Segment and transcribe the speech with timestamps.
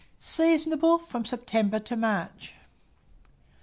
[0.17, 2.55] Seasonable from September to March.